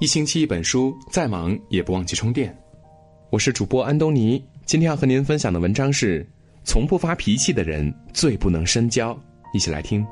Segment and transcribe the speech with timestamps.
[0.00, 2.58] 一星期一本书，再忙也不忘记充电。
[3.28, 6.26] 我是主播安东尼，今天要和您分享的文章是：
[6.64, 9.14] 从不发脾气的人最不能深交。
[9.52, 10.02] 一起来听。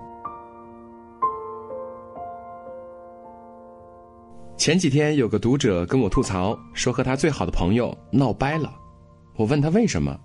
[4.59, 8.71] 前几天有个读者跟我吐槽，说和他最好的朋友闹掰了。
[9.37, 10.21] 我问他为什么，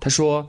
[0.00, 0.46] 他说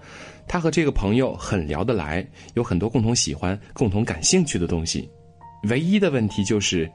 [0.47, 2.23] 他和这个朋友很聊得来，
[2.53, 5.09] 有很多共同喜欢、共同感兴趣的东西。
[5.67, 6.89] 唯一的问题就是，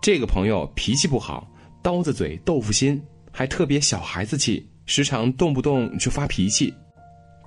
[0.00, 1.48] 这个朋友脾气不好，
[1.82, 6.72] 刀子嘴豆腐心，还特别小孩子气，时常动不动就发脾气。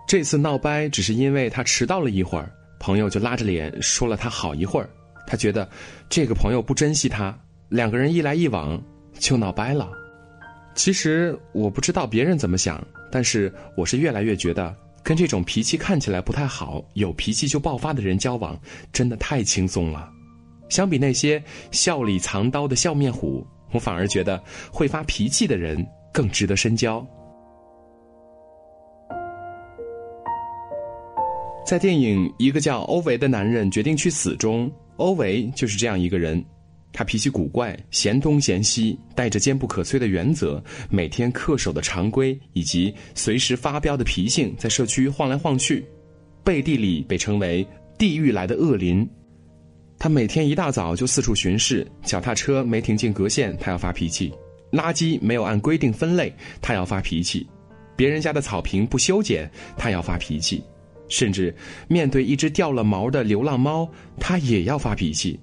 [0.07, 4.89] 这次闹掰只是因为他迟到了一会儿，朋友就拉着脸说了他好一会儿。
[5.27, 5.69] 他觉得
[6.09, 7.37] 这个朋友不珍惜他，
[7.69, 8.81] 两个人一来一往
[9.19, 9.91] 就闹掰了。
[10.73, 18.59] 其实我不知道别人怎么想，但是我是越来越觉得，跟这种脾气看起来不太好、有脾气就爆发的人交往，
[18.91, 20.09] 真的太轻松了。
[20.69, 27.05] 相比那些笑里藏刀的笑面虎，我反而觉得会发脾气的人更值得深交。
[31.65, 36.43] 在电影《一个叫欧维的男人决定去死》中，欧维就是这样一个人，
[36.91, 45.85] 他脾气古怪，嫌东嫌西，带着坚不可摧的原则，每天恪守的常规，以及随时发飙的脾性，在社区晃来晃去，
[46.43, 47.63] 背地里被称为
[47.99, 49.07] “地狱来的恶灵”。
[49.99, 54.31] 他每天一大早就四处巡视，脚踏车没停进格线，他要发脾气；
[54.71, 57.45] 垃圾没有按规定分类，他要发脾气；
[57.97, 60.63] 别人家的草坪不修剪，他要发脾气；
[61.09, 61.53] 甚至
[61.89, 65.37] 面对一只掉了毛的流浪猫，他也要发脾气。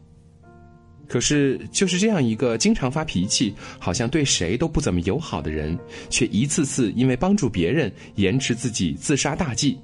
[1.07, 9.79] 可是，就是这样一个经常发脾气、好像对谁都不怎么友好的人，却一次次因为帮助别人延迟自己自杀大计。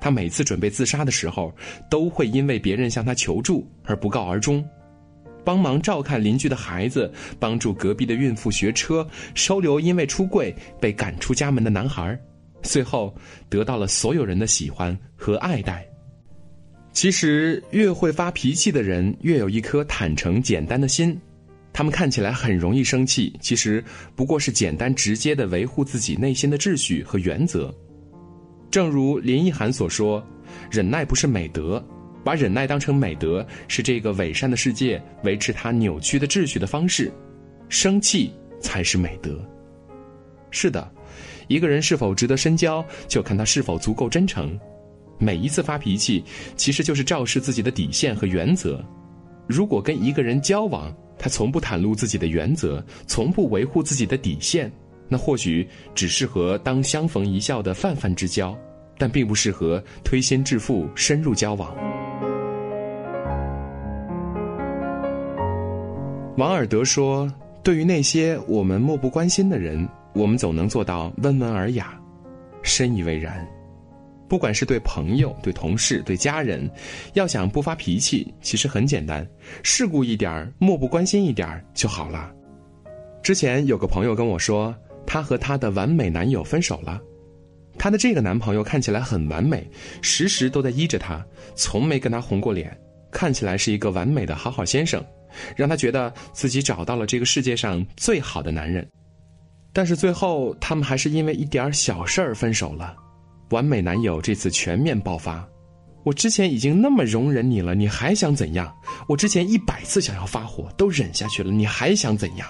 [0.00, 1.54] 他每次准备自杀的时候，
[1.90, 4.64] 都会因为别人向他求助而不告而终，
[5.44, 12.18] 帮忙照看邻居的孩子，帮助隔壁的孕妇学车，收留因为出柜被赶出家门的男孩，
[12.62, 13.14] 最后
[13.48, 15.86] 得到了所有人的喜欢和爱戴。
[16.92, 21.16] 其实，越会发脾气的人，越有一颗坦诚简单的心。
[21.72, 23.84] 他们看起来很容易生气，其实
[24.16, 27.72] 不过是简单直接的维护自己内心的秩序和原则。
[28.70, 30.24] 正如林奕涵所说
[30.70, 31.82] ：“忍耐不是美德，
[32.22, 37.12] 把忍耐当成美德是这个伪善的世界维持它扭曲的秩序的方式。
[37.68, 39.38] 生气才是美德。”
[40.50, 40.90] 是的，
[41.46, 44.58] 一个人是否值得深交，就看他是否足够真诚。
[45.18, 46.24] 每一次发脾气，
[46.56, 48.82] 其实就是昭示自己的底线和原则。
[49.46, 54.70] 如果跟一个人交往，他从不袒露自己的原则，从不维护自己的底线。
[55.08, 58.56] 那或许只适合当相逢一笑的泛泛之交，
[58.98, 61.74] 但并不适合推心置腹、深入交往。
[66.36, 67.32] 王尔德说
[67.64, 71.98] ：“对于那些我们漠不关心的人，我们总能做到温文尔雅。”
[72.62, 73.46] 深以为然。
[74.28, 76.70] 不管是对朋友、对同事、对家人，
[77.14, 79.26] 要想不发脾气，其实很简单，
[79.62, 82.30] 世故一点儿漠不关心一点儿就好了。
[83.22, 84.74] 之前有个朋友跟我说。
[85.06, 87.00] 她和她的完美男友分手了，
[87.78, 89.68] 她的这个男朋友看起来很完美，
[90.02, 92.76] 时时都在依着她，从没跟她红过脸，
[93.10, 95.04] 看起来是一个完美的好好先生，
[95.56, 98.86] 让她觉得自己找到了这个世界上最好的男人。
[99.72, 102.96] 但是最后他们还是因为一点小事儿分手了。
[103.50, 105.46] 完美男友这次全面爆发，
[106.04, 108.74] 我之前已经那么容忍你了，你还想怎样？
[109.08, 112.48] 我之前一百次想要发火都忍下去了，你还想怎样？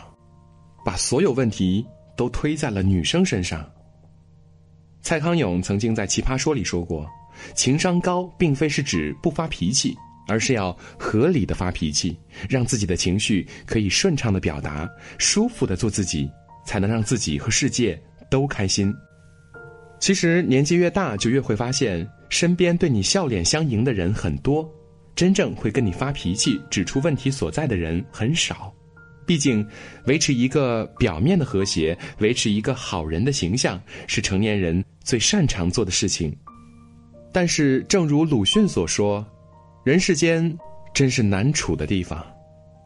[0.85, 1.87] 把所有问题。
[2.19, 3.65] 都推在了女生身上。
[5.01, 7.09] 蔡康永曾经在《奇葩说》里说过
[7.55, 9.97] ：“情商高，并非是指不发脾气，
[10.27, 12.19] 而是要合理的发脾气，
[12.51, 14.87] 让自己的情绪可以顺畅的表达，
[15.17, 16.29] 舒服的做自己，
[16.67, 18.93] 才能让自己和世界都开心。”
[20.01, 24.69] 其实年纪越大，就越会发现，身边对你笑脸相迎的人很多，
[25.15, 28.75] 真正会跟你发脾气、指出问题所在的人很少。
[29.29, 29.65] 毕竟，
[30.07, 36.35] 维持一个表面的和谐，维持一个好人的形象，是成年人最擅长做的事情。
[37.31, 39.23] 但是，正如鲁迅所说
[39.85, 40.57] ：“人世间
[40.95, 42.25] 真是难处的地方。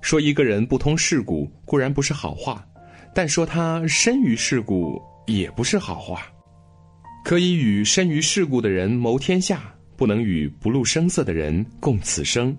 [0.00, 2.66] 说一个人不通世故固然不是好话，
[3.14, 6.26] 但说他深于世故也不是好话。
[7.24, 12.52] 可以与深于世故的人谋天下，不能与不露声色的人共此生。”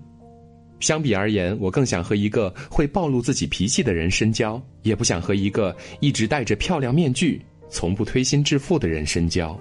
[0.83, 9.57] 相比而言，我更想和一个会暴露自己脾气的人深交，也不想和一个一直戴着漂亮面具、从不推心置腹的人深交。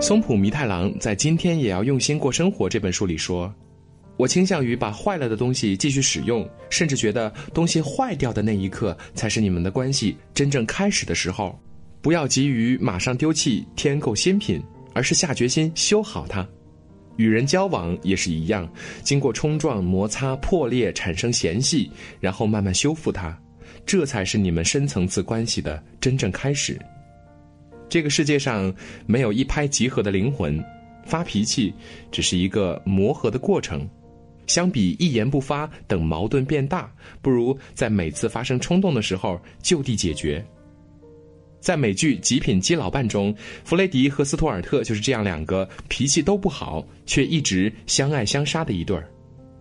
[0.00, 3.54] 松浦弥太郎在《今天也要用心过生活》这本书里说
[4.16, 11.60] ：“我倾向于把坏了的东西继续使用，甚至觉得东西坏掉的那一刻才是你们的关系真正开始的时候。
[12.00, 14.60] 不要急于马上丢弃添购新品，
[14.94, 16.46] 而是下决心修好它。
[17.16, 18.66] 与人交往也是一样，
[19.02, 21.90] 经过冲撞、摩擦、破裂，产生嫌隙，
[22.20, 23.38] 然后慢慢修复它，
[23.84, 26.80] 这才是你们深层次关系的真正开始。
[27.88, 28.74] 这个世界上
[29.04, 30.64] 没有一拍即合的灵魂，
[31.04, 31.72] 发脾气
[32.10, 33.86] 只是一个磨合的过程。
[34.46, 36.90] 相比一言不发等矛盾变大，
[37.20, 40.44] 不如在每次发生冲动的时候就地解决。
[41.62, 43.32] 在美剧《极品基佬伴》中，
[43.64, 49.08] 弗雷迪和斯图尔特就是这样两个脾气都不好却一直相爱相杀的一对儿。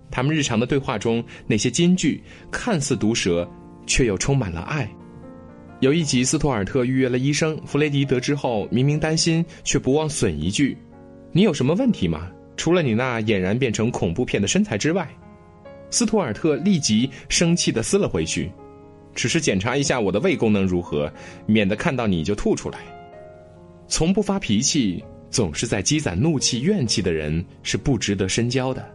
[0.10, 2.20] 他们日常的对话中那些金句
[2.52, 3.48] 看似毒舌，
[3.86, 4.92] 却又充满了爱。
[5.80, 10.76] 有一集，斯图尔特预约了医生，弗雷迪得知后明明担心，却不忘损一句
[11.32, 12.28] ：“你有什么问题吗？
[12.58, 15.08] 除了你那俨然变成恐怖片的身材之外。”
[15.92, 18.52] 斯图尔特立即生气地撕了回去。
[19.14, 21.12] 只是检查一下我的胃功能如何，
[21.46, 22.80] 免得看到你就吐出来。
[23.88, 28.88] 从不发脾气，总是在积攒怒气怨气的人是不值得深交的。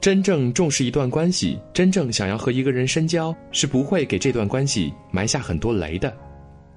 [0.00, 6.16] 真正重视一段关系，真正想要和一个人深交，是不会给这段关系埋下很多雷的。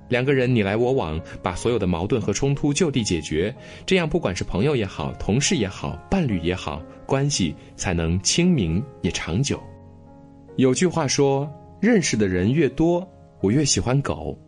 [0.10, 3.56] 两个人你来我往，把所有的矛盾和冲突就地解决，
[3.86, 9.62] 这样不管是朋友也好，同事也好，伴侣也好，关系才能清明也长久。
[10.58, 11.48] 有句话说。
[11.82, 13.06] 认识的人越多，
[13.42, 14.40] 我越喜欢狗，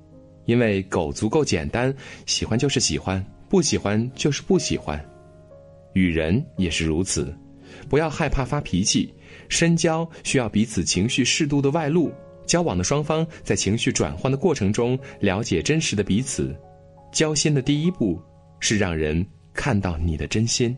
[0.45, 1.94] 因为狗足够简单，
[2.27, 5.03] 喜欢就是喜欢，不喜欢就是不喜欢。
[5.94, 7.35] 与人也是如此，
[7.89, 9.12] 不要害怕发脾气。
[9.50, 12.12] 深交需要彼此情绪适度的外露，
[12.45, 16.56] 交往的双方在情绪转换的过程中了解真实的彼此。
[17.12, 18.21] 交心的第一步
[18.59, 20.75] 是让人看到你的真心。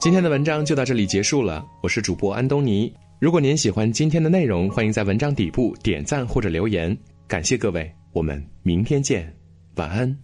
[0.00, 2.90] 今天的文章就到这里结束了，我是主播安东尼。
[3.18, 6.96] 如果您喜欢今天的内容，欢迎在文章底部点赞或者留言，
[7.28, 9.30] 感谢各位，我们明天见，
[9.74, 10.16] 晚安。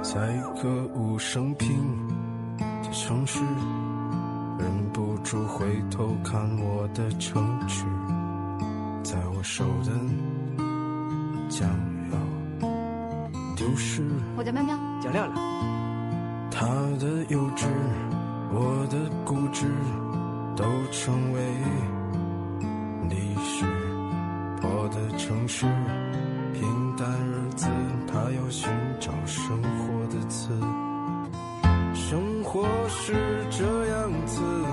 [0.00, 1.76] 在一个无声平
[2.56, 3.40] 的城市，
[4.60, 7.84] 忍不住回头看我的城池，
[9.02, 9.90] 在我手的
[11.48, 11.68] 将
[12.12, 12.68] 要
[13.56, 14.04] 丢失。
[14.36, 15.79] 我叫喵喵，叫亮亮。
[16.60, 16.66] 他
[16.98, 17.64] 的幼稚，
[18.52, 19.64] 我的固执，
[20.54, 20.62] 都
[20.92, 21.40] 成为
[23.08, 23.64] 历史。
[24.60, 25.64] 破的城市，
[26.52, 27.66] 平淡日子，
[28.06, 28.70] 他要寻
[29.00, 30.50] 找生活的词。
[31.94, 33.14] 生活是
[33.48, 34.68] 这样子啊，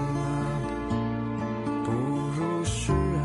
[1.86, 1.92] 不
[2.36, 3.24] 如是啊，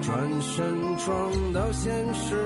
[0.00, 2.36] 转身撞到现实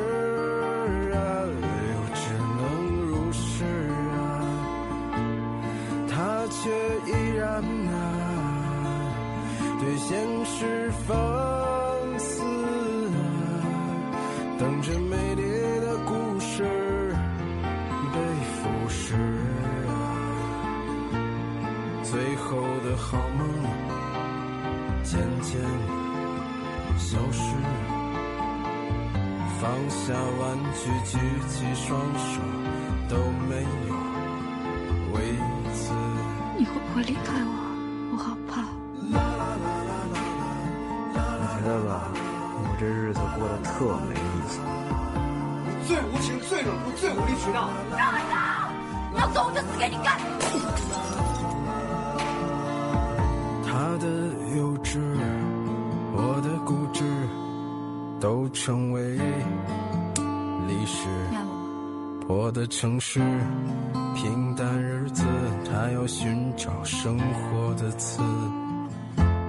[6.61, 6.71] 却
[7.07, 7.95] 依然啊，
[9.79, 11.17] 对现实放
[12.19, 12.43] 肆
[13.15, 13.17] 啊，
[14.59, 15.43] 等着美丽
[15.81, 16.65] 的故事
[18.13, 18.19] 被
[18.57, 19.15] 腐蚀
[19.87, 19.91] 啊，
[22.03, 23.41] 最后的好梦
[25.05, 25.61] 渐渐
[26.99, 27.55] 消失，
[29.61, 31.19] 放下玩具，举
[31.49, 31.87] 起双
[32.19, 32.41] 手
[33.09, 33.17] 都
[33.49, 33.95] 没有
[35.15, 35.17] 为
[35.73, 36.18] 此。
[36.59, 37.53] 你会不会离开我？
[38.11, 38.65] 我好怕。
[41.41, 43.71] 我觉得吧，我这日子过得特
[44.09, 44.59] 没意思。
[45.87, 47.71] 最无情、最冷酷、最无理取闹。
[47.97, 48.35] 让开手！
[49.15, 50.19] 你要走，我就死给你看。
[53.65, 54.09] 他的
[54.57, 54.99] 幼稚，
[56.13, 57.05] 我的固执，
[58.19, 59.17] 都成为
[60.67, 61.07] 历史。
[62.29, 63.21] 我的城市。
[64.15, 65.25] 平淡日子，
[65.65, 68.21] 他要寻找生活的词。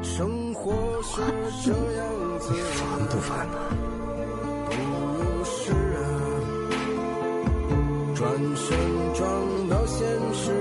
[0.02, 0.72] 生活
[1.04, 1.22] 是
[1.64, 3.58] 这样子，烦不烦呢？
[4.70, 4.74] 不
[5.44, 6.02] 是啊，
[8.16, 8.78] 转身
[9.14, 10.54] 撞到现实。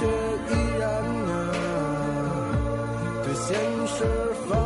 [0.00, 0.48] 却依
[0.78, 0.88] 然
[1.28, 1.30] 啊，
[3.22, 3.48] 对现
[3.86, 3.98] 实
[4.48, 4.56] 放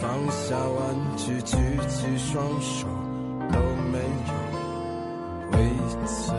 [0.00, 1.56] 放下玩具，举
[1.88, 2.86] 起双手
[3.50, 3.58] 都
[3.90, 4.32] 没有
[5.52, 5.58] 为
[6.06, 6.32] 此，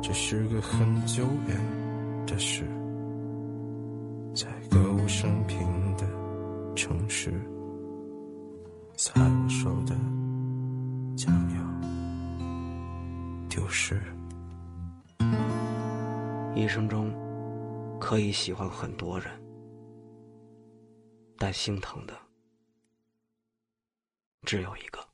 [0.00, 1.58] 这是个很久远
[2.26, 2.64] 的事。
[4.32, 5.58] 在歌舞升平
[5.96, 6.06] 的
[6.76, 7.32] 城市，
[8.96, 9.96] 在我手的
[11.16, 11.56] 将要
[13.48, 14.00] 丢失。
[16.54, 17.12] 一生中
[18.00, 19.28] 可以喜欢很多人，
[21.38, 22.14] 但心疼的
[24.42, 25.07] 只有一个。